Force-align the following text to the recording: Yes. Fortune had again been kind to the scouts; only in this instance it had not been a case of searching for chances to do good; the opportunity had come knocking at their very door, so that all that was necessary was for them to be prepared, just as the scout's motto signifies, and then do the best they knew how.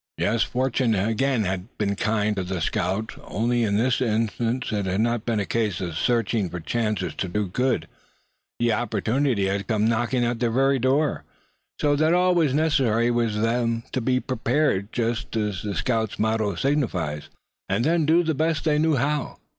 Yes. 0.17 0.41
Fortune 0.41 0.93
had 0.93 1.09
again 1.09 1.69
been 1.77 1.95
kind 1.95 2.35
to 2.35 2.43
the 2.43 2.59
scouts; 2.59 3.17
only 3.23 3.61
in 3.61 3.77
this 3.77 4.01
instance 4.01 4.71
it 4.71 4.87
had 4.87 4.99
not 5.01 5.27
been 5.27 5.39
a 5.39 5.45
case 5.45 5.79
of 5.79 5.95
searching 5.95 6.49
for 6.49 6.59
chances 6.59 7.13
to 7.13 7.27
do 7.27 7.45
good; 7.45 7.87
the 8.57 8.73
opportunity 8.73 9.45
had 9.45 9.67
come 9.67 9.85
knocking 9.87 10.25
at 10.25 10.39
their 10.39 10.49
very 10.49 10.79
door, 10.79 11.23
so 11.79 11.95
that 11.95 12.15
all 12.15 12.33
that 12.33 12.39
was 12.39 12.53
necessary 12.55 13.11
was 13.11 13.35
for 13.35 13.41
them 13.41 13.83
to 13.91 14.01
be 14.01 14.19
prepared, 14.19 14.91
just 14.91 15.35
as 15.35 15.61
the 15.61 15.75
scout's 15.75 16.17
motto 16.17 16.55
signifies, 16.55 17.29
and 17.69 17.85
then 17.85 18.07
do 18.07 18.23
the 18.23 18.33
best 18.33 18.63
they 18.63 18.79
knew 18.79 18.95
how. 18.95 19.37